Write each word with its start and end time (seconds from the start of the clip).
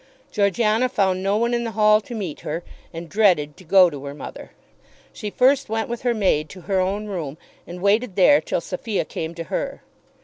Georgiana 0.31 0.89
found 0.89 1.21
no 1.21 1.37
one 1.37 1.53
in 1.53 1.63
the 1.63 1.73
hall 1.73 2.01
to 2.01 2.15
meet 2.15 2.39
her, 2.39 2.63
and 2.91 3.07
dreaded 3.07 3.55
to 3.55 3.63
go 3.63 3.87
to 3.87 4.03
her 4.05 4.15
mother. 4.15 4.49
She 5.13 5.29
first 5.29 5.69
went 5.69 5.89
with 5.89 6.01
her 6.01 6.15
maid 6.15 6.49
to 6.49 6.61
her 6.61 6.79
own 6.79 7.05
room, 7.05 7.37
and 7.67 7.83
waited 7.83 8.15
there 8.15 8.41
till 8.41 8.61
Sophia 8.61 9.05
came 9.05 9.35
to 9.35 9.43
her. 9.53 9.83